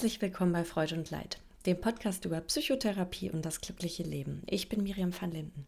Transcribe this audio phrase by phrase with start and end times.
[0.00, 4.42] Herzlich willkommen bei Freude und Leid, dem Podcast über Psychotherapie und das glückliche Leben.
[4.46, 5.66] Ich bin Miriam van Linden.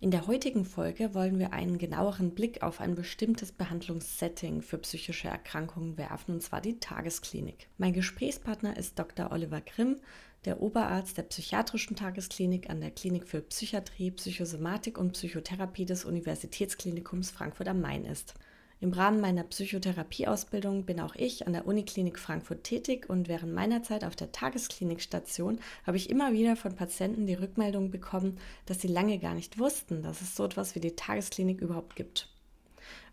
[0.00, 5.28] In der heutigen Folge wollen wir einen genaueren Blick auf ein bestimmtes Behandlungssetting für psychische
[5.28, 7.68] Erkrankungen werfen, und zwar die Tagesklinik.
[7.78, 9.30] Mein Gesprächspartner ist Dr.
[9.30, 10.00] Oliver Grimm,
[10.44, 17.30] der Oberarzt der psychiatrischen Tagesklinik an der Klinik für Psychiatrie, Psychosomatik und Psychotherapie des Universitätsklinikums
[17.30, 18.34] Frankfurt am Main ist.
[18.82, 23.82] Im Rahmen meiner Psychotherapieausbildung bin auch ich an der Uniklinik Frankfurt tätig und während meiner
[23.82, 28.88] Zeit auf der Tagesklinikstation habe ich immer wieder von Patienten die Rückmeldung bekommen, dass sie
[28.88, 32.30] lange gar nicht wussten, dass es so etwas wie die Tagesklinik überhaupt gibt.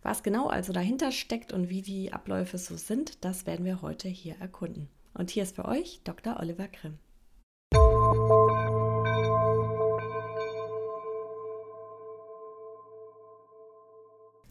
[0.04, 4.08] Was genau also dahinter steckt und wie die Abläufe so sind, das werden wir heute
[4.08, 4.88] hier erkunden.
[5.14, 6.40] Und hier ist für euch Dr.
[6.40, 6.98] Oliver Grimm.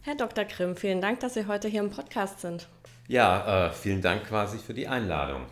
[0.06, 0.44] Herr Dr.
[0.44, 2.68] Grimm, vielen Dank, dass Sie heute hier im Podcast sind.
[3.08, 5.46] Ja, äh, vielen Dank quasi für die Einladung.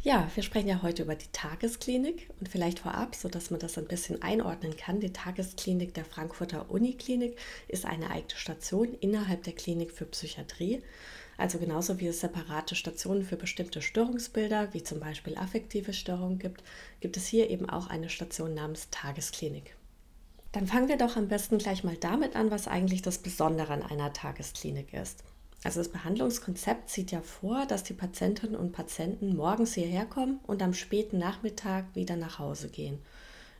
[0.00, 3.88] Ja, wir sprechen ja heute über die Tagesklinik und vielleicht vorab, sodass man das ein
[3.88, 5.00] bisschen einordnen kann.
[5.00, 10.80] Die Tagesklinik der Frankfurter Uniklinik ist eine eigene Station innerhalb der Klinik für Psychiatrie.
[11.36, 16.62] Also genauso wie es separate Stationen für bestimmte Störungsbilder, wie zum Beispiel affektive Störungen gibt,
[17.00, 19.74] gibt es hier eben auch eine Station namens Tagesklinik.
[20.52, 23.82] Dann fangen wir doch am besten gleich mal damit an, was eigentlich das Besondere an
[23.82, 25.24] einer Tagesklinik ist.
[25.64, 30.62] Also das Behandlungskonzept sieht ja vor, dass die Patientinnen und Patienten morgens hierher kommen und
[30.62, 32.98] am späten Nachmittag wieder nach Hause gehen.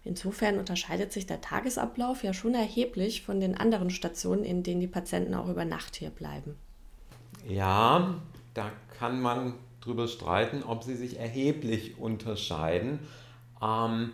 [0.04, 4.88] Insofern unterscheidet sich der Tagesablauf ja schon erheblich von den anderen Stationen, in denen die
[4.88, 6.56] Patienten auch über Nacht hier bleiben.
[7.48, 8.20] Ja,
[8.52, 12.98] da kann man drüber streiten, ob sie sich erheblich unterscheiden.
[13.62, 14.10] Ähm,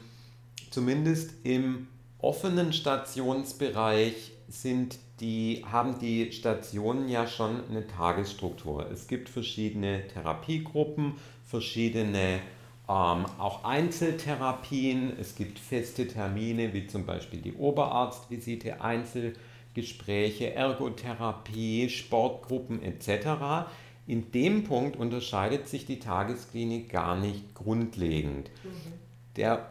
[0.70, 1.88] zumindest im
[2.18, 8.90] offenen Stationsbereich sind die, haben die Stationen ja schon eine Tagesstruktur.
[8.90, 11.14] Es gibt verschiedene Therapiegruppen,
[11.44, 12.40] verschiedene
[12.88, 15.12] ähm, auch Einzeltherapien.
[15.20, 23.68] Es gibt feste Termine, wie zum Beispiel die Oberarztvisite, Einzelgespräche, Ergotherapie, Sportgruppen etc.
[24.06, 28.50] In dem Punkt unterscheidet sich die Tagesklinik gar nicht grundlegend.
[28.64, 28.92] Mhm.
[29.36, 29.68] Der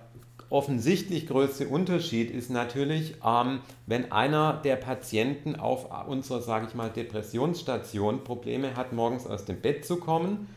[0.49, 6.89] offensichtlich größte Unterschied ist natürlich, ähm, wenn einer der Patienten auf unserer, sage ich mal,
[6.89, 10.47] Depressionsstation Probleme hat, morgens aus dem Bett zu kommen,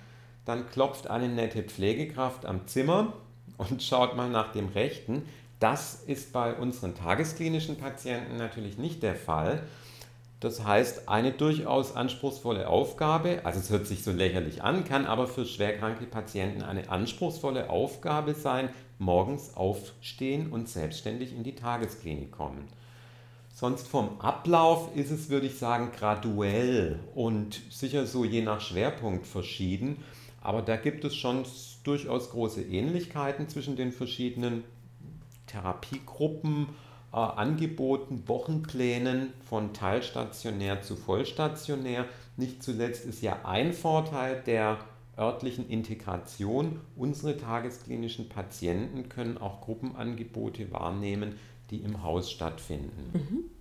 [0.45, 3.13] dann klopft eine nette Pflegekraft am Zimmer
[3.57, 5.23] und schaut mal nach dem Rechten.
[5.59, 9.63] Das ist bei unseren tagesklinischen Patienten natürlich nicht der Fall.
[10.41, 15.27] Das heißt, eine durchaus anspruchsvolle Aufgabe, also es hört sich so lächerlich an, kann aber
[15.27, 22.69] für schwerkranke Patienten eine anspruchsvolle Aufgabe sein, morgens aufstehen und selbstständig in die Tagesklinik kommen.
[23.53, 29.27] Sonst vom Ablauf ist es, würde ich sagen, graduell und sicher so je nach Schwerpunkt
[29.27, 30.03] verschieden.
[30.41, 31.45] Aber da gibt es schon
[31.85, 34.65] durchaus große Ähnlichkeiten zwischen den verschiedenen
[35.47, 36.69] Therapiegruppen
[37.13, 42.07] äh, Angeboten, Wochenplänen von teilstationär zu vollstationär.
[42.37, 44.79] Nicht zuletzt ist ja ein Vorteil der
[45.19, 46.81] örtlichen Integration.
[46.97, 51.35] Unsere tagesklinischen Patienten können auch Gruppenangebote wahrnehmen,
[51.71, 53.11] die im Haus stattfinden.
[53.13, 53.60] Mhm.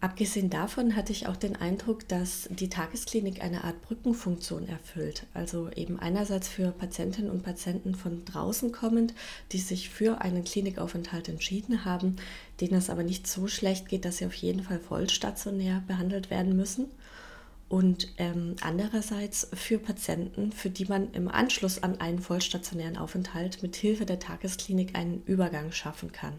[0.00, 5.26] Abgesehen davon hatte ich auch den Eindruck, dass die Tagesklinik eine Art Brückenfunktion erfüllt.
[5.32, 9.14] Also eben einerseits für Patientinnen und Patienten von draußen kommend,
[9.52, 12.16] die sich für einen Klinikaufenthalt entschieden haben,
[12.60, 16.54] denen es aber nicht so schlecht geht, dass sie auf jeden Fall vollstationär behandelt werden
[16.54, 16.90] müssen.
[17.70, 23.74] Und ähm, andererseits für Patienten, für die man im Anschluss an einen vollstationären Aufenthalt mit
[23.74, 26.34] Hilfe der Tagesklinik einen Übergang schaffen kann.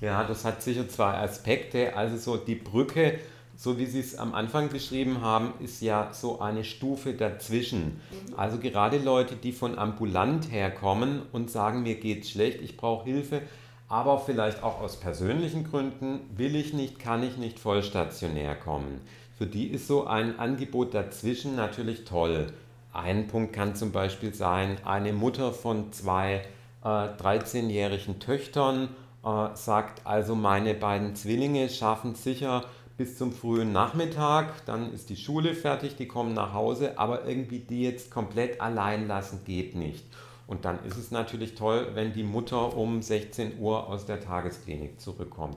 [0.00, 1.96] Ja, das hat sicher zwei Aspekte.
[1.96, 3.18] Also so die Brücke,
[3.56, 8.00] so wie Sie es am Anfang beschrieben haben, ist ja so eine Stufe dazwischen.
[8.10, 8.38] Mhm.
[8.38, 13.42] Also gerade Leute, die von ambulant herkommen und sagen, mir geht's schlecht, ich brauche Hilfe,
[13.88, 19.00] aber vielleicht auch aus persönlichen Gründen will ich nicht, kann ich nicht vollstationär kommen.
[19.36, 22.52] Für die ist so ein Angebot dazwischen natürlich toll.
[22.92, 26.42] Ein Punkt kann zum Beispiel sein, eine Mutter von zwei
[26.84, 28.88] äh, 13-jährigen Töchtern
[29.24, 32.64] äh, sagt also, meine beiden Zwillinge schaffen sicher
[32.96, 37.60] bis zum frühen Nachmittag, dann ist die Schule fertig, die kommen nach Hause, aber irgendwie
[37.60, 40.04] die jetzt komplett allein lassen geht nicht.
[40.46, 45.00] Und dann ist es natürlich toll, wenn die Mutter um 16 Uhr aus der Tagesklinik
[45.00, 45.56] zurückkommt.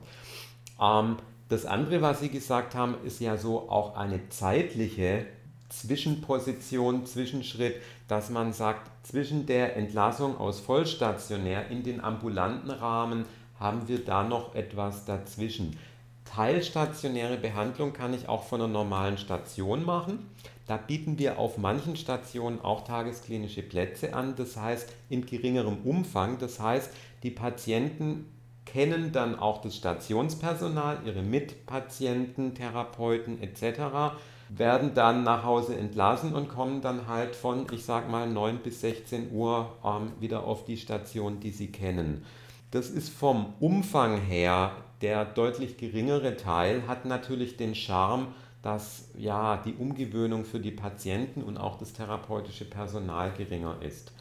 [0.80, 1.18] Ähm,
[1.50, 5.26] das andere, was Sie gesagt haben, ist ja so auch eine zeitliche
[5.70, 7.76] Zwischenposition, Zwischenschritt,
[8.08, 13.26] dass man sagt, zwischen der Entlassung aus vollstationär in den ambulanten Rahmen
[13.64, 15.80] haben wir da noch etwas dazwischen.
[16.26, 20.30] teilstationäre Behandlung kann ich auch von einer normalen Station machen.
[20.68, 26.40] Da bieten wir auf manchen Stationen auch tagesklinische Plätze an, das heißt in geringerem Umfang.
[26.40, 26.92] Das heißt,
[27.24, 28.26] die Patienten
[28.66, 34.18] kennen dann auch das Stationspersonal, ihre Mitpatienten, Therapeuten etc.,
[34.50, 38.82] werden dann nach Hause entlassen und kommen dann halt von, ich sag mal, 9 bis
[38.82, 42.26] 16 Uhr ähm, wieder auf die Station, die sie kennen.
[42.74, 44.72] Das ist vom Umfang her
[45.02, 48.30] der deutlich geringere Teil, hat natürlich den Charme,
[48.64, 54.12] dass ja die Umgewöhnung für die Patienten und auch das therapeutische Personal geringer ist.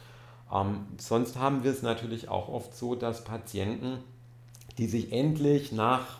[0.53, 3.97] Ähm, sonst haben wir es natürlich auch oft so, dass Patienten,
[4.77, 6.19] die sich endlich nach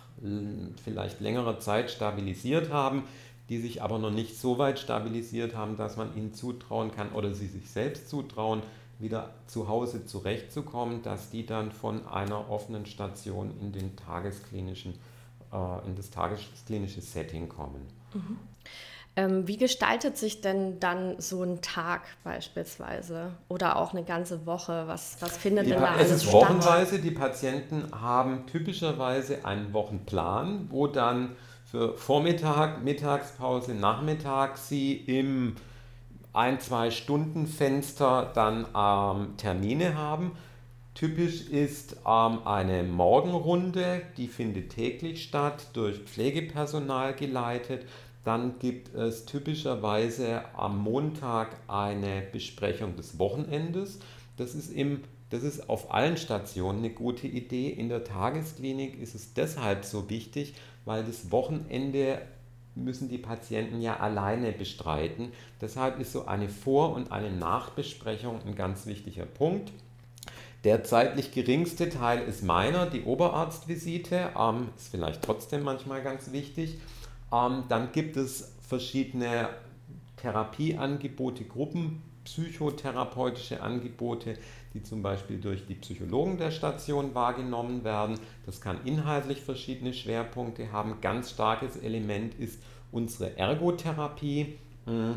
[0.82, 3.04] vielleicht längerer Zeit stabilisiert haben,
[3.48, 7.32] die sich aber noch nicht so weit stabilisiert haben, dass man ihnen zutrauen kann oder
[7.32, 8.62] sie sich selbst zutrauen,
[8.98, 14.94] wieder zu Hause zurechtzukommen, dass die dann von einer offenen Station in, den tagesklinischen,
[15.52, 17.86] äh, in das tagesklinische Setting kommen.
[18.12, 18.38] Mhm.
[19.16, 24.84] Ähm, wie gestaltet sich denn dann so ein Tag beispielsweise oder auch eine ganze Woche?
[24.88, 26.34] Was, was findet die, denn da alles Es ist statt?
[26.34, 26.98] wochenweise.
[26.98, 35.54] Die Patienten haben typischerweise einen Wochenplan, wo dann für Vormittag, Mittagspause, Nachmittag sie im
[36.34, 40.32] ein, zwei Stunden Fenster dann ähm, Termine haben.
[40.94, 47.86] Typisch ist ähm, eine Morgenrunde, die findet täglich statt, durch Pflegepersonal geleitet.
[48.24, 54.00] Dann gibt es typischerweise am Montag eine Besprechung des Wochenendes.
[54.36, 57.68] Das ist, im, das ist auf allen Stationen eine gute Idee.
[57.68, 60.54] In der Tagesklinik ist es deshalb so wichtig,
[60.84, 62.22] weil das Wochenende
[62.74, 65.32] müssen die Patienten ja alleine bestreiten.
[65.60, 69.72] Deshalb ist so eine Vor- und eine Nachbesprechung ein ganz wichtiger Punkt.
[70.64, 76.78] Der zeitlich geringste Teil ist meiner, die Oberarztvisite, ähm, ist vielleicht trotzdem manchmal ganz wichtig.
[77.32, 79.50] Ähm, dann gibt es verschiedene
[80.16, 81.44] Therapieangebote,
[82.24, 84.36] Gruppenpsychotherapeutische Angebote,
[84.72, 88.18] die zum Beispiel durch die Psychologen der Station wahrgenommen werden.
[88.46, 91.00] Das kann inhaltlich verschiedene Schwerpunkte haben.
[91.00, 92.58] Ganz starkes Element ist
[92.90, 94.58] unsere Ergotherapie.
[94.86, 95.16] Hm.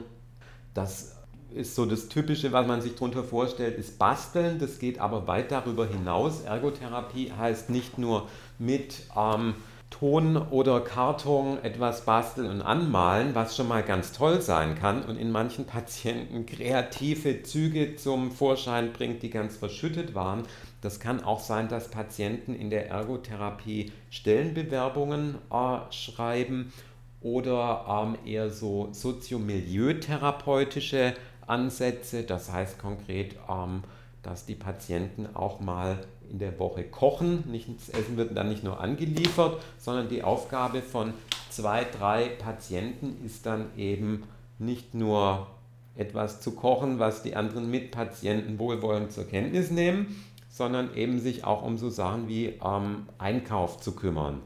[0.73, 1.15] Das
[1.55, 4.59] ist so das Typische, was man sich darunter vorstellt, ist Basteln.
[4.59, 6.41] Das geht aber weit darüber hinaus.
[6.41, 8.27] Ergotherapie heißt nicht nur
[8.59, 9.55] mit ähm,
[9.89, 15.17] Ton oder Karton etwas basteln und anmalen, was schon mal ganz toll sein kann und
[15.17, 20.43] in manchen Patienten kreative Züge zum Vorschein bringt, die ganz verschüttet waren.
[20.81, 26.73] Das kann auch sein, dass Patienten in der Ergotherapie Stellenbewerbungen äh, schreiben
[27.21, 31.13] oder ähm, eher so soziomilieutherapeutische
[31.47, 32.23] Ansätze.
[32.23, 33.83] Das heißt konkret, ähm,
[34.21, 35.97] dass die Patienten auch mal
[36.29, 37.43] in der Woche kochen.
[37.47, 41.13] Nicht, das Essen wird dann nicht nur angeliefert, sondern die Aufgabe von
[41.49, 44.23] zwei, drei Patienten ist dann eben
[44.59, 45.47] nicht nur
[45.95, 51.63] etwas zu kochen, was die anderen Mitpatienten wohlwollend zur Kenntnis nehmen, sondern eben sich auch
[51.63, 54.41] um so Sachen wie ähm, Einkauf zu kümmern.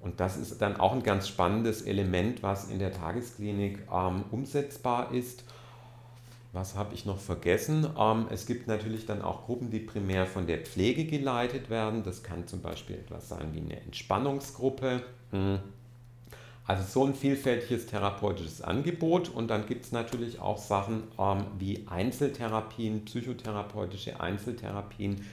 [0.00, 5.12] Und das ist dann auch ein ganz spannendes Element, was in der Tagesklinik ähm, umsetzbar
[5.12, 5.44] ist
[6.52, 7.88] was habe ich noch vergessen?
[7.98, 12.02] Ähm, es gibt natürlich dann auch Gruppen, die primär von der Pflege geleitet werden.
[12.04, 15.02] Das kann zum Beispiel etwas sein wie eine Entspannungsgruppe.
[15.30, 15.58] Hm.
[16.66, 19.30] Also so ein vielfältiges therapeutisches Angebot.
[19.30, 25.24] Und dann gibt es natürlich auch Sachen ähm, wie Einzeltherapien, psychotherapeutische Einzeltherapien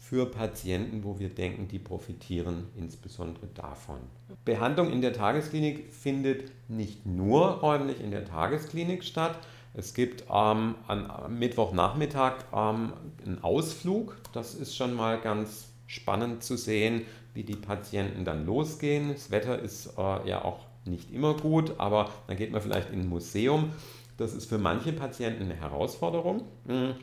[0.00, 3.98] für Patienten, wo wir denken, die profitieren insbesondere davon.
[4.44, 9.38] Behandlung in der Tagesklinik findet nicht nur räumlich in der Tagesklinik statt,
[9.74, 12.92] es gibt ähm, am Mittwochnachmittag ähm,
[13.24, 14.16] einen Ausflug.
[14.32, 17.02] Das ist schon mal ganz spannend zu sehen,
[17.34, 19.12] wie die Patienten dann losgehen.
[19.12, 23.00] Das Wetter ist äh, ja auch nicht immer gut, aber dann geht man vielleicht in
[23.00, 23.70] ein Museum.
[24.18, 26.42] Das ist für manche Patienten eine Herausforderung.
[26.66, 26.94] Mhm.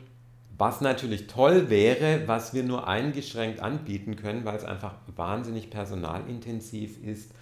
[0.56, 7.02] Was natürlich toll wäre, was wir nur eingeschränkt anbieten können, weil es einfach wahnsinnig personalintensiv
[7.02, 7.32] ist,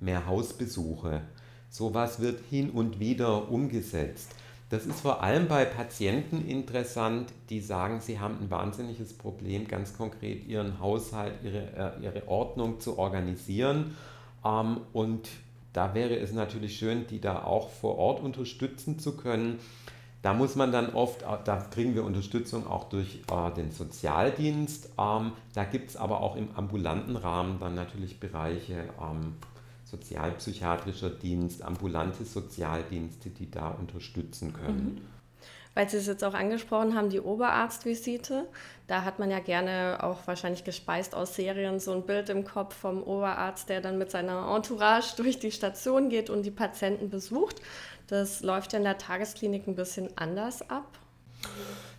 [0.00, 1.20] mehr Hausbesuche.
[1.68, 4.34] Sowas wird hin und wieder umgesetzt.
[4.72, 9.94] Das ist vor allem bei Patienten interessant, die sagen, sie haben ein wahnsinniges Problem, ganz
[9.94, 13.94] konkret ihren Haushalt, ihre, äh, ihre Ordnung zu organisieren.
[14.42, 15.28] Ähm, und
[15.74, 19.58] da wäre es natürlich schön, die da auch vor Ort unterstützen zu können.
[20.22, 24.88] Da muss man dann oft, äh, da kriegen wir Unterstützung auch durch äh, den Sozialdienst.
[24.98, 29.34] Ähm, da gibt es aber auch im ambulanten Rahmen dann natürlich Bereiche, ähm,
[29.92, 34.94] sozialpsychiatrischer Dienst, ambulante Sozialdienste, die da unterstützen können.
[34.94, 35.12] Mhm.
[35.74, 38.46] Weil Sie es jetzt auch angesprochen haben, die Oberarztvisite.
[38.88, 42.74] Da hat man ja gerne auch wahrscheinlich gespeist aus Serien so ein Bild im Kopf
[42.74, 47.62] vom Oberarzt, der dann mit seiner Entourage durch die Station geht und die Patienten besucht.
[48.06, 50.98] Das läuft ja in der Tagesklinik ein bisschen anders ab.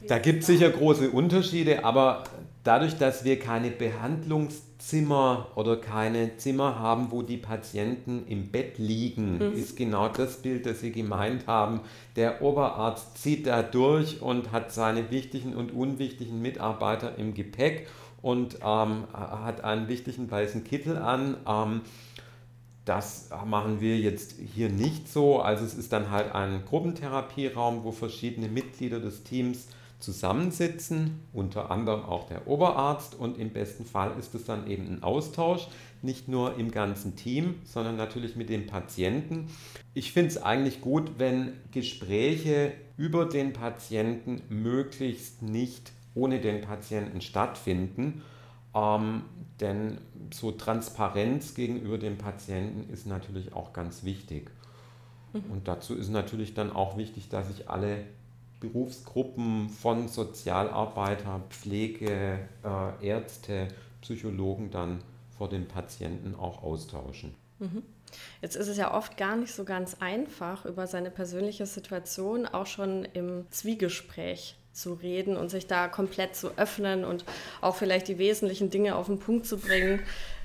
[0.08, 2.24] Da gibt es sicher große Unterschiede, aber
[2.64, 9.38] dadurch, dass wir keine Behandlungszimmer oder keine Zimmer haben, wo die Patienten im Bett liegen,
[9.38, 9.54] mhm.
[9.54, 11.82] ist genau das Bild, das Sie gemeint haben.
[12.16, 17.88] Der Oberarzt zieht da durch und hat seine wichtigen und unwichtigen Mitarbeiter im Gepäck
[18.22, 21.38] und ähm, hat einen wichtigen weißen Kittel an.
[21.48, 21.82] Ähm,
[22.86, 25.40] das machen wir jetzt hier nicht so.
[25.40, 29.68] Also es ist dann halt ein Gruppentherapieraum, wo verschiedene Mitglieder des Teams
[30.00, 35.02] zusammensitzen, unter anderem auch der Oberarzt und im besten Fall ist es dann eben ein
[35.02, 35.68] Austausch,
[36.02, 39.48] nicht nur im ganzen Team, sondern natürlich mit dem Patienten.
[39.94, 47.22] Ich finde es eigentlich gut, wenn Gespräche über den Patienten möglichst nicht ohne den Patienten
[47.22, 48.22] stattfinden,
[48.76, 49.24] ähm,
[49.60, 50.00] denn
[50.34, 54.52] so Transparenz gegenüber dem Patienten ist natürlich auch ganz wichtig.
[55.34, 55.52] Mhm.
[55.52, 58.06] Und dazu ist natürlich dann auch wichtig, dass sich alle
[58.60, 63.68] Berufsgruppen von Sozialarbeiter, Pflege, äh, Ärzte,
[64.02, 65.00] Psychologen dann
[65.38, 67.36] vor dem Patienten auch austauschen.
[67.60, 67.84] Mhm.
[68.42, 72.68] Jetzt ist es ja oft gar nicht so ganz einfach, über seine persönliche Situation auch
[72.68, 77.24] schon im Zwiegespräch zu reden und sich da komplett zu öffnen und
[77.62, 80.02] auch vielleicht die wesentlichen Dinge auf den Punkt zu bringen.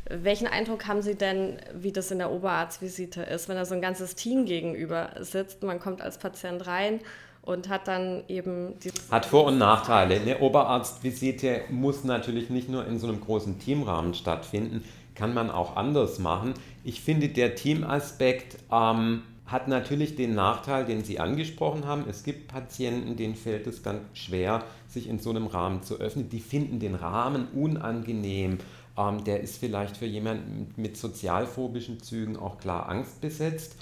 [0.08, 3.82] Welchen Eindruck haben Sie denn, wie das in der Oberarztvisite ist, wenn da so ein
[3.82, 5.62] ganzes Team gegenüber sitzt?
[5.62, 7.00] Man kommt als Patient rein
[7.42, 8.74] und hat dann eben
[9.10, 10.16] Hat Vor- und Nachteile.
[10.16, 15.76] Eine Oberarztvisite muss natürlich nicht nur in so einem großen Teamrahmen stattfinden, kann man auch
[15.76, 16.54] anders machen.
[16.84, 22.04] Ich finde, der Teamaspekt ähm, hat natürlich den Nachteil, den Sie angesprochen haben.
[22.08, 26.28] Es gibt Patienten, denen fällt es dann schwer, sich in so einem Rahmen zu öffnen.
[26.28, 28.58] Die finden den Rahmen unangenehm.
[28.96, 33.76] Ähm, der ist vielleicht für jemanden mit sozialphobischen Zügen auch klar angstbesetzt.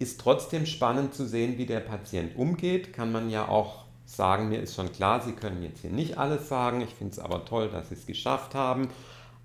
[0.00, 2.92] Ist trotzdem spannend zu sehen, wie der Patient umgeht.
[2.92, 6.48] Kann man ja auch sagen, mir ist schon klar, Sie können jetzt hier nicht alles
[6.48, 6.80] sagen.
[6.80, 8.88] Ich finde es aber toll, dass Sie es geschafft haben.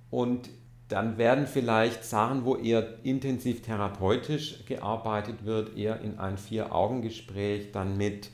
[0.09, 0.49] Und
[0.91, 7.97] dann werden vielleicht Sachen, wo eher intensiv therapeutisch gearbeitet wird, eher in ein Vier-Augen-Gespräch dann
[7.97, 8.29] mit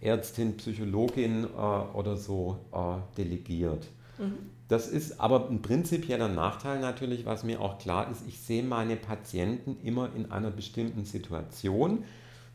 [0.00, 3.86] Ärztin, Psychologin äh, oder so äh, delegiert.
[4.18, 4.50] Mhm.
[4.68, 8.22] Das ist aber ein prinzipieller Nachteil natürlich, was mir auch klar ist.
[8.26, 12.04] Ich sehe meine Patienten immer in einer bestimmten Situation.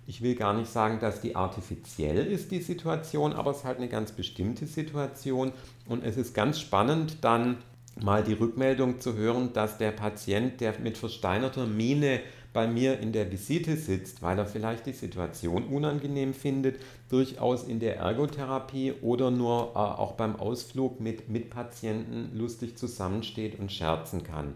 [0.08, 3.78] Ich will gar nicht sagen, dass die artifiziell ist, die Situation, aber es ist halt
[3.78, 5.52] eine ganz bestimmte Situation.
[5.88, 7.58] Und es ist ganz spannend, dann
[8.04, 12.22] mal die Rückmeldung zu hören, dass der Patient, der mit versteinerter Miene
[12.54, 17.80] bei mir in der Visite sitzt, weil er vielleicht die Situation unangenehm findet, durchaus in
[17.80, 24.56] der Ergotherapie oder nur äh, auch beim Ausflug mit Mitpatienten lustig zusammensteht und scherzen kann.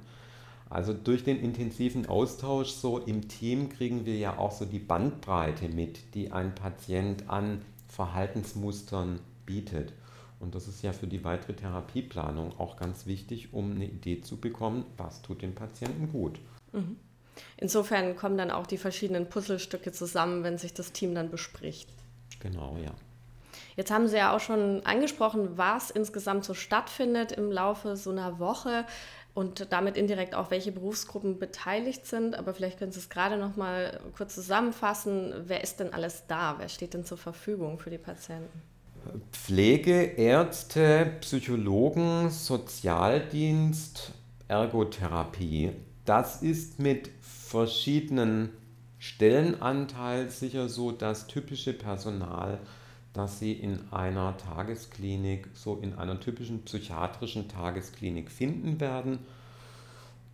[0.69, 5.67] Also durch den intensiven Austausch so im Team kriegen wir ja auch so die Bandbreite
[5.67, 9.93] mit, die ein Patient an Verhaltensmustern bietet.
[10.41, 14.37] Und das ist ja für die weitere Therapieplanung auch ganz wichtig, um eine Idee zu
[14.37, 16.39] bekommen, was tut dem Patienten gut.
[16.73, 16.97] Mhm.
[17.57, 21.89] Insofern kommen dann auch die verschiedenen Puzzlestücke zusammen, wenn sich das Team dann bespricht.
[22.39, 22.91] Genau, ja.
[23.75, 28.39] Jetzt haben Sie ja auch schon angesprochen, was insgesamt so stattfindet im Laufe so einer
[28.39, 28.85] Woche
[29.33, 32.35] und damit indirekt auch, welche Berufsgruppen beteiligt sind.
[32.35, 35.33] Aber vielleicht können Sie es gerade noch mal kurz zusammenfassen.
[35.45, 36.55] Wer ist denn alles da?
[36.57, 38.70] Wer steht denn zur Verfügung für die Patienten?
[39.31, 44.13] Pflegeärzte, Psychologen, Sozialdienst,
[44.47, 45.71] Ergotherapie.
[46.05, 48.49] Das ist mit verschiedenen
[48.99, 52.59] Stellenanteil sicher so das typische Personal,
[53.13, 59.19] das Sie in einer Tagesklinik, so in einer typischen psychiatrischen Tagesklinik finden werden.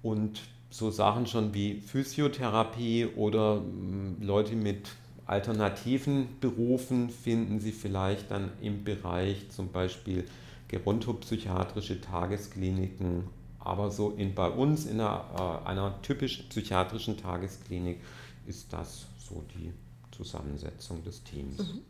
[0.04, 4.90] Und so Sachen schon wie Physiotherapie oder hm, Leute mit
[5.28, 10.26] alternativen Berufen finden Sie vielleicht dann im Bereich zum Beispiel
[10.70, 13.26] gerontopsychiatrische Tageskliniken,
[13.60, 18.00] aber so in, bei uns in einer, äh, einer typisch psychiatrischen Tagesklinik
[18.46, 19.74] ist das so die
[20.16, 21.58] Zusammensetzung des Teams.
[21.58, 21.82] Mhm.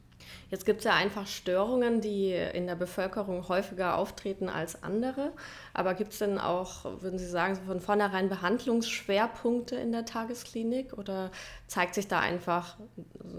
[0.49, 5.33] Jetzt gibt es ja einfach Störungen, die in der Bevölkerung häufiger auftreten als andere.
[5.73, 10.97] Aber gibt es denn auch, würden Sie sagen, von vornherein Behandlungsschwerpunkte in der Tagesklinik?
[10.97, 11.31] Oder
[11.67, 12.77] zeigt sich da einfach,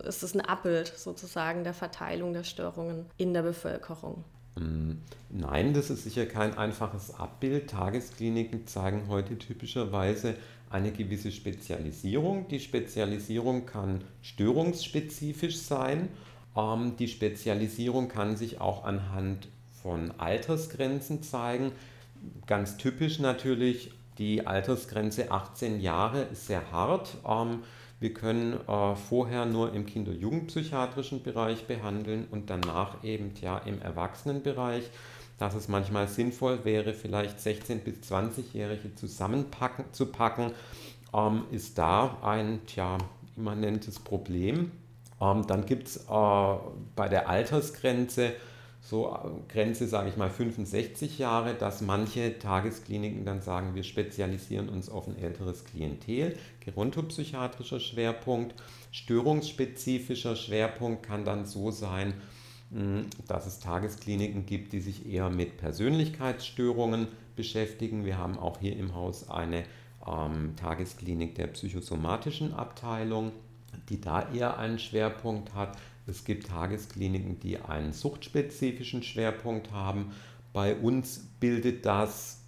[0.05, 4.25] ist es ein Abbild sozusagen der Verteilung der Störungen in der Bevölkerung?
[4.59, 7.71] Ähm, nein, das ist sicher kein einfaches Abbild.
[7.71, 10.35] Tageskliniken zeigen heute typischerweise
[10.71, 12.49] eine gewisse Spezialisierung.
[12.49, 16.09] Die Spezialisierung kann störungsspezifisch sein
[16.59, 19.49] Ähm, die Spezialisierung kann sich auch anhand
[19.81, 21.73] von Altersgrenzen zeigen.
[22.47, 27.17] Ganz typisch natürlich die Altersgrenze 18 Jahre ist sehr hart.
[27.27, 27.61] Ähm,
[28.01, 34.85] wir können äh, vorher nur im Kinder-Jugendpsychiatrischen Bereich behandeln und danach eben ja im Erwachsenenbereich.
[35.39, 40.51] Dass es manchmal sinnvoll wäre, vielleicht 16- bis 20-Jährige zusammenpacken zu packen,
[41.15, 42.99] ähm, ist da ein tja,
[43.37, 44.73] immanentes Problem.
[45.21, 46.57] Ähm, dann gibt es äh,
[46.97, 48.35] bei der Altersgrenze
[48.81, 54.69] so äh, Grenze, sage ich mal, 65 Jahre, dass manche Tageskliniken dann sagen, wir spezialisieren
[54.69, 56.37] uns auf ein älteres Klientel.
[56.61, 58.55] Gerontopsychiatrischer Schwerpunkt,
[58.93, 62.15] störungsspezifischer Schwerpunkt kann dann so sein,
[62.73, 68.05] hm, dass es Tageskliniken gibt, die sich eher mit Persönlichkeitsstörungen beschäftigen.
[68.05, 69.65] Wir haben auch hier im Haus eine
[70.07, 73.33] ähm, Tagesklinik der psychosomatischen Abteilung,
[73.89, 75.79] die da eher einen Schwerpunkt hat.
[76.07, 80.13] Es gibt Tageskliniken, die einen suchtspezifischen Schwerpunkt haben.
[80.53, 82.41] Bei uns bildet das,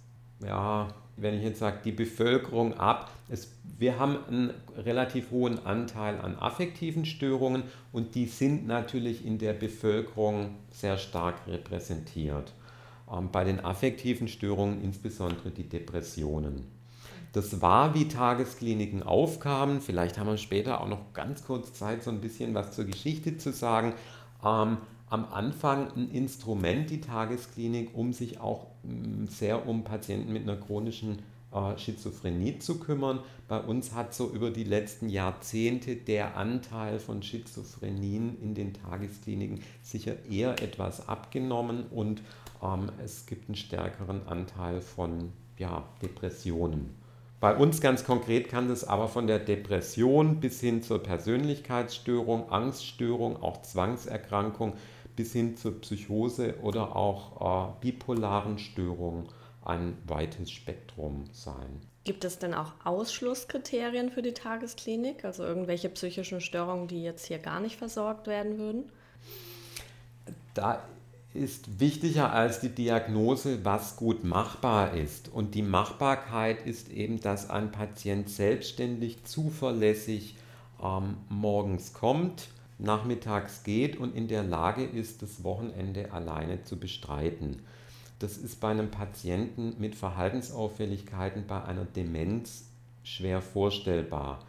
[0.43, 0.87] ja,
[1.17, 3.11] wenn ich jetzt sage, die Bevölkerung ab.
[3.29, 9.37] Es, wir haben einen relativ hohen Anteil an affektiven Störungen und die sind natürlich in
[9.37, 12.53] der Bevölkerung sehr stark repräsentiert.
[13.11, 16.80] Ähm, bei den affektiven Störungen insbesondere die Depressionen.
[17.33, 19.79] Das war, wie Tageskliniken aufkamen.
[19.79, 23.37] Vielleicht haben wir später auch noch ganz kurz Zeit, so ein bisschen was zur Geschichte
[23.37, 23.93] zu sagen.
[24.43, 24.77] Ähm,
[25.09, 30.57] am Anfang ein Instrument, die Tagesklinik, um sich auch mm, sehr um Patienten mit einer
[30.57, 31.19] chronischen
[31.53, 33.19] äh, Schizophrenie zu kümmern.
[33.47, 39.61] Bei uns hat so über die letzten Jahrzehnte der Anteil von Schizophrenien in den Tageskliniken
[39.81, 42.21] sicher eher etwas abgenommen und
[42.63, 47.00] ähm, es gibt einen stärkeren Anteil von ja, Depressionen.
[47.41, 53.41] Bei uns ganz konkret kann das aber von der Depression bis hin zur Persönlichkeitsstörung, Angststörung,
[53.41, 54.73] auch Zwangserkrankung
[55.15, 59.27] bis hin zur Psychose oder auch äh, bipolaren Störungen
[59.65, 61.81] ein weites Spektrum sein.
[62.03, 67.39] Gibt es denn auch Ausschlusskriterien für die Tagesklinik, also irgendwelche psychischen Störungen, die jetzt hier
[67.39, 68.91] gar nicht versorgt werden würden?
[70.53, 70.83] Da
[71.33, 75.29] ist wichtiger als die Diagnose, was gut machbar ist.
[75.29, 80.35] Und die Machbarkeit ist eben, dass ein Patient selbstständig, zuverlässig
[80.83, 87.61] ähm, morgens kommt, nachmittags geht und in der Lage ist, das Wochenende alleine zu bestreiten.
[88.19, 92.65] Das ist bei einem Patienten mit Verhaltensauffälligkeiten, bei einer Demenz
[93.03, 94.39] schwer vorstellbar.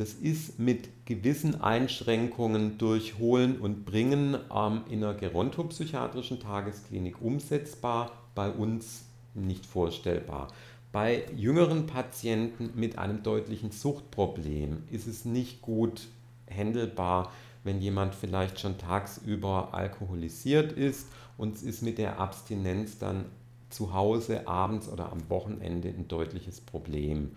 [0.00, 8.10] Das ist mit gewissen Einschränkungen durch Holen und Bringen ähm, in einer gerontopsychiatrischen Tagesklinik umsetzbar,
[8.34, 10.48] bei uns nicht vorstellbar.
[10.90, 16.08] Bei jüngeren Patienten mit einem deutlichen Suchtproblem ist es nicht gut
[16.50, 17.30] handelbar,
[17.62, 23.26] wenn jemand vielleicht schon tagsüber alkoholisiert ist und es ist mit der Abstinenz dann
[23.68, 27.32] zu Hause, abends oder am Wochenende ein deutliches Problem.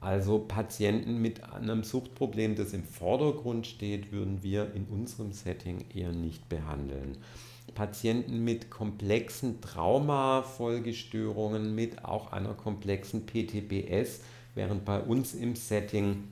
[0.00, 6.12] Also Patienten mit einem Suchtproblem, das im Vordergrund steht, würden wir in unserem Setting eher
[6.12, 7.18] nicht behandeln.
[7.74, 14.20] Patienten mit komplexen Traumafolgestörungen, mit auch einer komplexen PTBS,
[14.54, 16.24] wären bei uns im Setting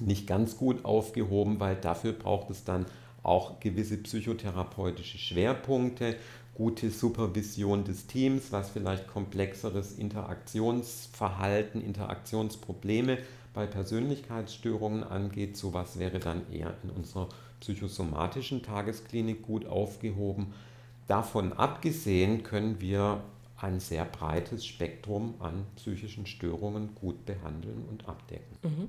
[0.00, 2.86] nicht ganz gut aufgehoben, weil dafür braucht es dann
[3.22, 6.16] auch gewisse psychotherapeutische Schwerpunkte
[6.56, 13.18] gute Supervision des Teams, was vielleicht komplexeres Interaktionsverhalten, Interaktionsprobleme
[13.52, 15.56] bei Persönlichkeitsstörungen angeht.
[15.56, 17.28] Sowas wäre dann eher in unserer
[17.60, 20.54] psychosomatischen Tagesklinik gut aufgehoben.
[21.06, 23.22] Davon abgesehen können wir
[23.58, 28.58] ein sehr breites Spektrum an psychischen Störungen gut behandeln und abdecken.
[28.62, 28.88] Mhm.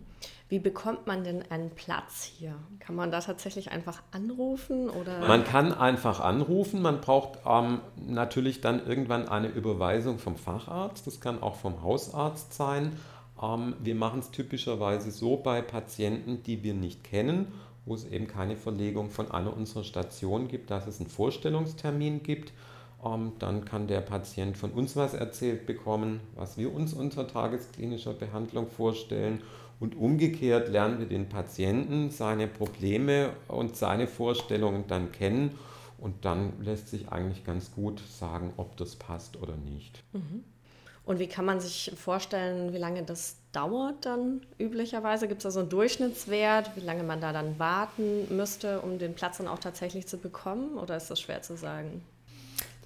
[0.50, 2.56] Wie bekommt man denn einen Platz hier?
[2.80, 4.90] Kann man da tatsächlich einfach anrufen?
[4.90, 5.26] Oder?
[5.26, 6.82] Man kann einfach anrufen.
[6.82, 11.08] Man braucht ähm, natürlich dann irgendwann eine Überweisung vom Facharzt.
[11.08, 12.94] Das kann auch vom Hausarzt sein.
[13.42, 17.54] Ähm, wir machen es typischerweise so bei Patienten, die wir nicht kennen,
[17.86, 22.52] wo es eben keine Verlegung von einer unserer Stationen gibt, dass es einen Vorstellungstermin gibt
[23.40, 28.70] dann kann der Patient von uns was erzählt bekommen, was wir uns unter tagesklinischer Behandlung
[28.70, 29.42] vorstellen.
[29.80, 35.58] Und umgekehrt lernen wir den Patienten seine Probleme und seine Vorstellungen dann kennen.
[36.00, 40.04] Und dann lässt sich eigentlich ganz gut sagen, ob das passt oder nicht.
[40.14, 40.44] Mhm.
[41.06, 45.30] Und wie kann man sich vorstellen, wie lange das dauert dann üblicherweise?
[45.30, 49.14] Gibt es da so einen Durchschnittswert, wie lange man da dann warten müsste, um den
[49.14, 50.78] Platz dann auch tatsächlich zu bekommen?
[50.78, 52.02] Oder ist das schwer zu sagen?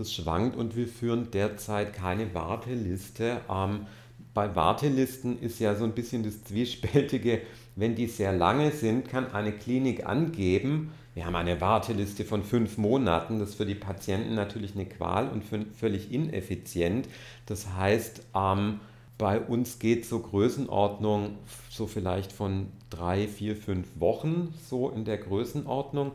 [0.02, 3.42] Das schwankt und wir führen derzeit keine Warteliste.
[3.48, 3.86] Ähm,
[4.34, 7.42] bei Wartelisten ist ja so ein bisschen das Zwiespältige,
[7.76, 12.80] wenn die sehr lange sind, kann eine Klinik angeben, wir haben eine Warteliste von fünf
[12.80, 13.38] Monaten.
[13.38, 15.44] Das ist für die Patienten natürlich eine Qual und
[15.76, 17.08] völlig ineffizient.
[17.46, 18.80] Das heißt, ähm,
[19.20, 21.38] bei uns geht so Größenordnung
[21.70, 26.14] so vielleicht von drei, vier, fünf Wochen, so in der Größenordnung.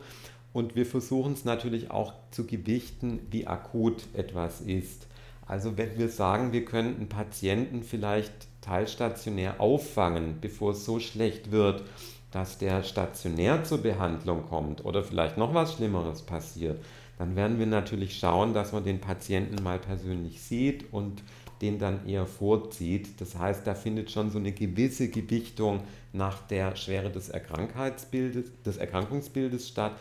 [0.57, 5.05] Und wir versuchen es natürlich auch zu gewichten, wie akut etwas ist.
[5.45, 11.51] Also wenn wir sagen, wir können einen Patienten vielleicht teilstationär auffangen, bevor es so schlecht
[11.51, 11.83] wird,
[12.31, 16.83] dass der stationär zur Behandlung kommt oder vielleicht noch was Schlimmeres passiert,
[17.19, 21.21] dann werden wir natürlich schauen, dass man den Patienten mal persönlich sieht und
[21.61, 23.21] den dann eher vorzieht.
[23.21, 25.81] Das heißt, da findet schon so eine gewisse Gewichtung
[26.13, 29.93] nach der Schwere des, Erkrankheitsbildes, des Erkrankungsbildes statt.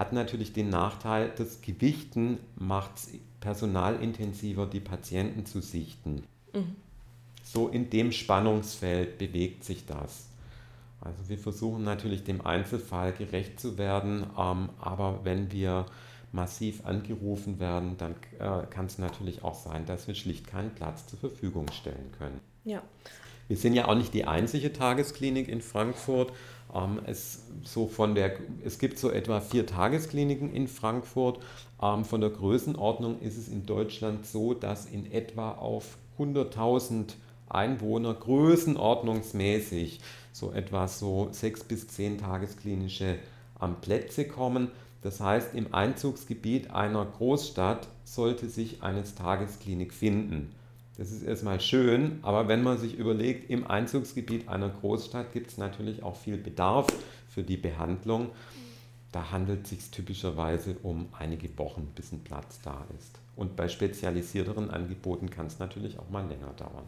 [0.00, 3.10] Hat natürlich den Nachteil, das Gewichten macht es
[3.40, 6.22] personalintensiver, die Patienten zu sichten.
[6.54, 6.76] Mhm.
[7.44, 10.30] So in dem Spannungsfeld bewegt sich das.
[11.02, 15.84] Also wir versuchen natürlich dem Einzelfall gerecht zu werden, ähm, aber wenn wir
[16.32, 21.08] massiv angerufen werden, dann äh, kann es natürlich auch sein, dass wir schlicht keinen Platz
[21.08, 22.40] zur Verfügung stellen können.
[22.64, 22.80] Ja.
[23.48, 26.32] Wir sind ja auch nicht die einzige Tagesklinik in Frankfurt.
[26.74, 31.40] Ähm, es, so von der, es gibt so etwa vier Tageskliniken in Frankfurt.
[31.82, 37.14] Ähm, von der Größenordnung ist es in Deutschland so, dass in etwa auf 100.000
[37.48, 40.00] Einwohner größenordnungsmäßig
[40.32, 43.18] so etwa so sechs bis zehn tagesklinische
[43.58, 44.70] am Plätze kommen.
[45.02, 50.54] Das heißt, im Einzugsgebiet einer Großstadt sollte sich eine Tagesklinik finden.
[51.00, 55.56] Das ist erstmal schön, aber wenn man sich überlegt, im Einzugsgebiet einer Großstadt gibt es
[55.56, 56.88] natürlich auch viel Bedarf
[57.26, 58.28] für die Behandlung.
[59.10, 63.12] Da handelt es sich typischerweise um einige Wochen, bis ein Platz da ist.
[63.34, 66.84] Und bei spezialisierteren Angeboten kann es natürlich auch mal länger dauern.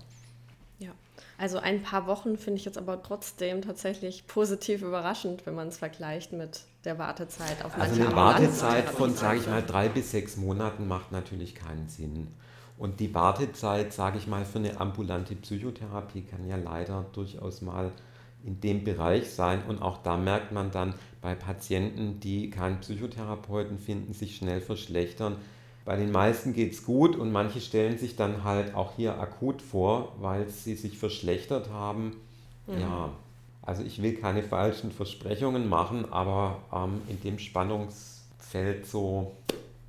[0.79, 0.90] Ja,
[1.38, 5.79] also ein paar Wochen finde ich jetzt aber trotzdem tatsächlich positiv überraschend, wenn man es
[5.79, 10.37] vergleicht mit der Wartezeit auf Also eine Wartezeit von, sage ich mal, drei bis sechs
[10.37, 12.29] Monaten macht natürlich keinen Sinn.
[12.83, 17.92] Und die Wartezeit, sage ich mal, für eine ambulante Psychotherapie kann ja leider durchaus mal
[18.45, 19.62] in dem Bereich sein.
[19.68, 25.37] Und auch da merkt man dann bei Patienten, die keinen Psychotherapeuten finden, sich schnell verschlechtern,
[25.85, 29.62] bei den meisten geht es gut und manche stellen sich dann halt auch hier akut
[29.62, 32.16] vor, weil sie sich verschlechtert haben.
[32.66, 32.81] Mhm.
[32.81, 33.11] Ja,
[33.62, 39.31] also ich will keine falschen Versprechungen machen, aber ähm, in dem Spannungsfeld so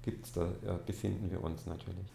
[0.04, 2.06] gibt's da, ja, befinden wir uns natürlich.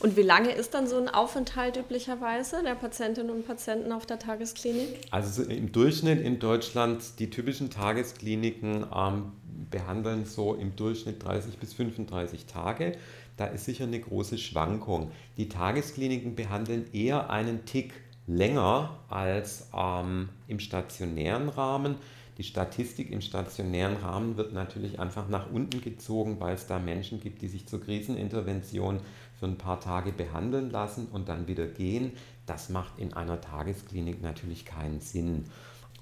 [0.00, 4.18] Und wie lange ist dann so ein Aufenthalt üblicherweise der Patientinnen und Patienten auf der
[4.18, 4.88] Tagesklinik?
[5.10, 9.32] Also im Durchschnitt in Deutschland, die typischen Tageskliniken ähm,
[9.70, 12.92] behandeln so im Durchschnitt 30 bis 35 Tage.
[13.36, 15.10] Da ist sicher eine große Schwankung.
[15.36, 17.92] Die Tageskliniken behandeln eher einen Tick
[18.26, 21.96] länger als ähm, im stationären Rahmen.
[22.38, 27.18] Die Statistik im stationären Rahmen wird natürlich einfach nach unten gezogen, weil es da Menschen
[27.18, 29.00] gibt, die sich zur Krisenintervention
[29.40, 32.12] für ein paar Tage behandeln lassen und dann wieder gehen.
[32.44, 35.44] Das macht in einer Tagesklinik natürlich keinen Sinn.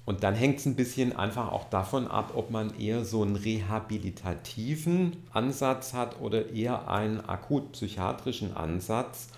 [0.03, 3.37] Und dann hängt es ein bisschen einfach auch davon ab, ob man eher so einen
[3.37, 9.29] rehabilitativen Ansatz hat oder eher einen akut-psychiatrischen Ansatz.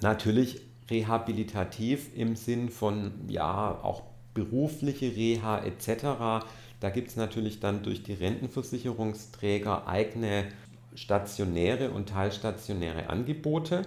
[0.00, 4.02] Natürlich rehabilitativ im Sinn von, ja, auch
[4.34, 6.44] berufliche Reha etc.
[6.80, 10.46] Da gibt es natürlich dann durch die Rentenversicherungsträger eigene
[10.94, 13.82] stationäre und teilstationäre Angebote.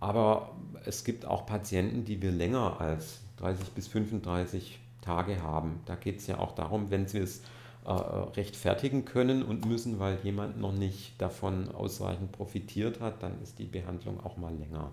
[0.00, 0.52] Aber
[0.84, 5.80] es gibt auch Patienten, die wir länger als 30 bis 35 Tage haben.
[5.86, 7.42] Da geht es ja auch darum, wenn wir es
[7.84, 13.58] äh, rechtfertigen können und müssen, weil jemand noch nicht davon ausreichend profitiert hat, dann ist
[13.58, 14.92] die Behandlung auch mal länger.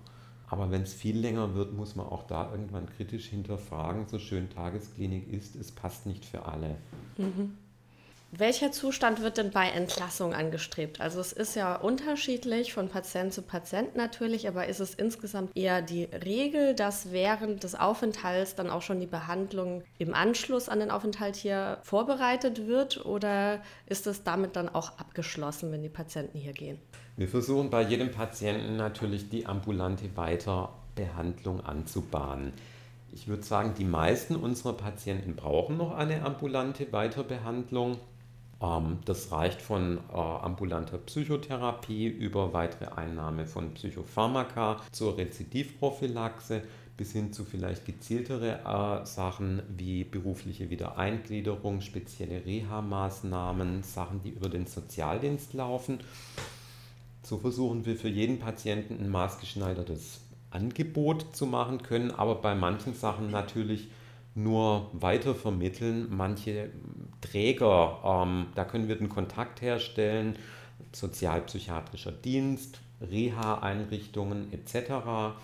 [0.50, 4.50] Aber wenn es viel länger wird, muss man auch da irgendwann kritisch hinterfragen, so schön
[4.50, 6.78] Tagesklinik ist, es passt nicht für alle.
[7.18, 7.58] Mhm.
[8.32, 11.02] Welcher Zustand wird denn bei Entlassung angestrebt?
[11.02, 15.82] Also es ist ja unterschiedlich von Patient zu Patient natürlich, aber ist es insgesamt eher
[15.82, 20.92] die Regel, dass während des Aufenthalts dann auch schon die Behandlung im Anschluss an den
[20.92, 26.54] Aufenthalt hier vorbereitet wird oder ist es damit dann auch abgeschlossen, wenn die Patienten hier
[26.54, 26.80] gehen?
[27.20, 32.54] Wir versuchen bei jedem Patienten natürlich die ambulante Weiterbehandlung anzubahnen.
[33.12, 37.98] Ich würde sagen, die meisten unserer Patienten brauchen noch eine ambulante Weiterbehandlung.
[38.62, 46.62] Ähm, das reicht von äh, ambulanter Psychotherapie über weitere Einnahme von Psychopharmaka zur Rezidivprophylaxe
[46.96, 54.48] bis hin zu vielleicht gezieltere äh, Sachen wie berufliche Wiedereingliederung, spezielle Reha-Maßnahmen, Sachen, die über
[54.48, 56.00] den Sozialdienst laufen.
[57.30, 62.96] So versuchen wir für jeden Patienten ein maßgeschneidertes Angebot zu machen, können aber bei manchen
[62.96, 63.90] Sachen natürlich
[64.34, 66.08] nur weiter vermitteln.
[66.10, 66.72] Manche
[67.22, 70.38] Träger, ähm, da können wir den Kontakt herstellen,
[70.92, 75.36] sozialpsychiatrischer Dienst, Reha-Einrichtungen etc.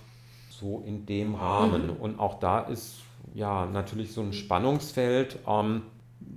[0.50, 1.86] So in dem Rahmen.
[1.86, 1.98] Mhm.
[1.98, 2.96] Und auch da ist
[3.36, 5.38] ja natürlich so ein Spannungsfeld.
[5.48, 5.84] Ähm,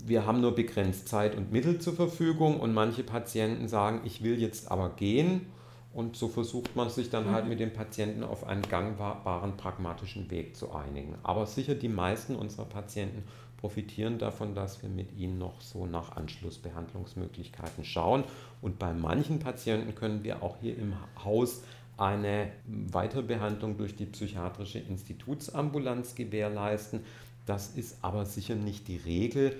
[0.05, 4.41] wir haben nur begrenzt Zeit und Mittel zur Verfügung und manche Patienten sagen, ich will
[4.41, 5.47] jetzt aber gehen.
[5.93, 7.51] Und so versucht man sich dann halt mhm.
[7.51, 11.17] mit dem Patienten auf einen gangbaren, pragmatischen Weg zu einigen.
[11.23, 13.25] Aber sicher die meisten unserer Patienten
[13.57, 18.25] profitieren davon, dass wir mit ihnen noch so nach Anschlussbehandlungsmöglichkeiten schauen.
[18.63, 21.63] Und bei manchen Patienten können wir auch hier im Haus
[21.97, 27.01] eine Weiterbehandlung durch die psychiatrische Institutsambulanz gewährleisten.
[27.45, 29.57] Das ist aber sicher nicht die Regel.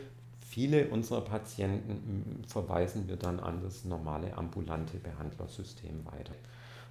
[0.59, 6.33] Viele unserer Patienten verweisen wir dann an das normale ambulante Behandlersystem weiter.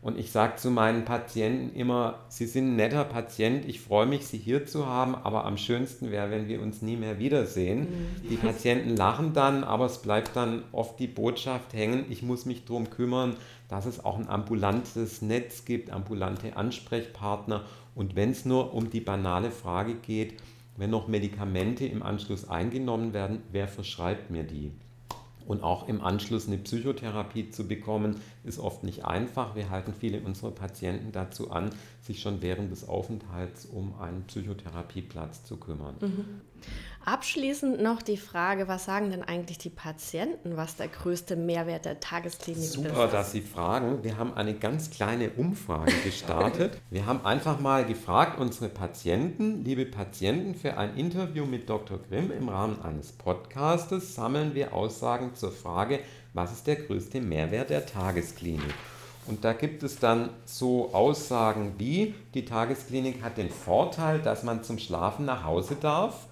[0.01, 4.25] Und ich sage zu meinen Patienten immer, Sie sind ein netter Patient, ich freue mich,
[4.25, 7.82] Sie hier zu haben, aber am schönsten wäre, wenn wir uns nie mehr wiedersehen.
[7.82, 8.30] Mhm.
[8.30, 12.63] Die Patienten lachen dann, aber es bleibt dann oft die Botschaft hängen, ich muss mich
[12.63, 13.36] darum kümmern,
[13.67, 17.65] dass es auch ein ambulantes Netz gibt, ambulante Ansprechpartner.
[17.95, 20.36] Und wenn es nur um die banale Frage geht,
[20.77, 24.71] wenn noch Medikamente im Anschluss eingenommen werden, wer verschreibt mir die?
[25.45, 29.55] Und auch im Anschluss eine Psychotherapie zu bekommen, ist oft nicht einfach.
[29.55, 31.69] Wir halten viele unserer Patienten dazu an,
[32.08, 35.96] sich schon während des Aufenthalts um einen Psychotherapieplatz zu kümmern.
[36.00, 36.26] Mhm.
[37.06, 42.02] Abschließend noch die Frage, was sagen denn eigentlich die Patienten, was der größte Mehrwert der
[42.02, 42.96] Tagesklinik Super, ist?
[42.96, 44.04] Super, dass Sie fragen.
[44.04, 46.78] Wir haben eine ganz kleine Umfrage gestartet.
[46.89, 51.98] Wir haben einfach mal gefragt, unsere Patienten, liebe Patienten, für ein Interview mit Dr.
[52.10, 56.00] Grimm im Rahmen eines Podcastes sammeln wir Aussagen zur Frage,
[56.34, 58.74] was ist der größte Mehrwert der Tagesklinik?
[59.27, 64.63] Und da gibt es dann so Aussagen wie, die Tagesklinik hat den Vorteil, dass man
[64.63, 66.27] zum Schlafen nach Hause darf.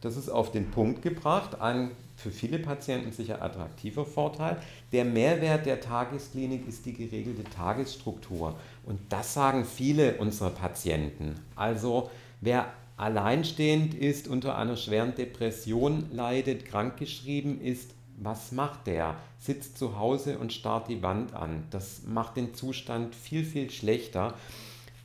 [0.00, 4.58] Das ist auf den Punkt gebracht, ein für viele Patienten sicher attraktiver Vorteil.
[4.92, 8.54] Der Mehrwert der Tagesklinik ist die geregelte Tagesstruktur.
[8.84, 11.36] Und das sagen viele unserer Patienten.
[11.56, 12.66] Also wer
[12.98, 19.16] alleinstehend ist, unter einer schweren Depression leidet, krankgeschrieben ist, was macht der?
[19.38, 21.64] Sitzt zu Hause und starrt die Wand an.
[21.70, 24.34] Das macht den Zustand viel, viel schlechter.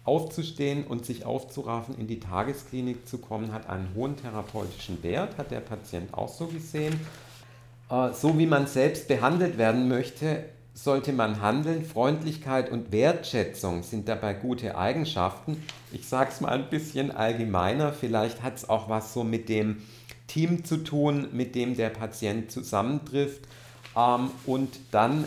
[0.04, 5.50] Aufzustehen und sich aufzuraffen, in die Tagesklinik zu kommen, hat einen hohen therapeutischen Wert, hat
[5.50, 7.00] der Patient auch so gesehen.
[7.90, 11.86] Äh, so wie man selbst behandelt werden möchte, sollte man handeln.
[11.86, 15.64] Freundlichkeit und Wertschätzung sind dabei gute Eigenschaften.
[15.92, 19.78] Ich sage es mal ein bisschen allgemeiner, vielleicht hat es auch was so mit dem
[20.28, 23.42] Team zu tun, mit dem der Patient zusammentrifft.
[23.96, 25.26] Ähm, und dann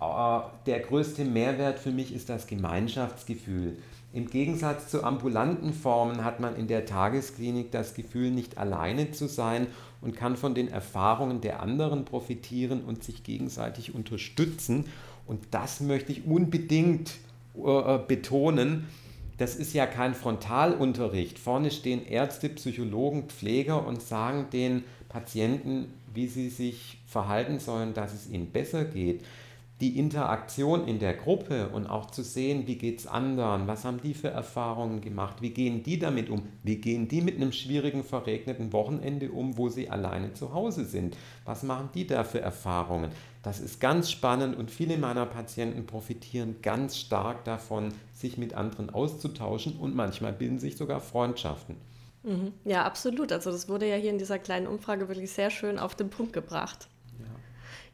[0.00, 3.76] äh, der größte Mehrwert für mich ist das Gemeinschaftsgefühl.
[4.12, 9.26] Im Gegensatz zu ambulanten Formen hat man in der Tagesklinik das Gefühl, nicht alleine zu
[9.26, 9.66] sein
[10.00, 14.84] und kann von den Erfahrungen der anderen profitieren und sich gegenseitig unterstützen.
[15.26, 17.10] Und das möchte ich unbedingt
[17.56, 18.86] äh, betonen.
[19.36, 21.38] Das ist ja kein Frontalunterricht.
[21.38, 28.14] Vorne stehen Ärzte, Psychologen, Pfleger und sagen den Patienten, wie sie sich verhalten sollen, dass
[28.14, 29.22] es ihnen besser geht
[29.84, 34.00] die Interaktion in der Gruppe und auch zu sehen, wie geht es anderen, was haben
[34.00, 38.02] die für Erfahrungen gemacht, wie gehen die damit um, wie gehen die mit einem schwierigen,
[38.02, 43.10] verregneten Wochenende um, wo sie alleine zu Hause sind, was machen die da für Erfahrungen.
[43.42, 48.88] Das ist ganz spannend und viele meiner Patienten profitieren ganz stark davon, sich mit anderen
[48.88, 51.76] auszutauschen und manchmal bilden sich sogar Freundschaften.
[52.22, 52.54] Mhm.
[52.64, 53.32] Ja, absolut.
[53.32, 56.32] Also das wurde ja hier in dieser kleinen Umfrage wirklich sehr schön auf den Punkt
[56.32, 56.88] gebracht.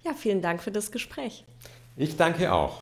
[0.03, 1.45] Ja, vielen Dank für das Gespräch.
[1.97, 2.81] Ich danke auch.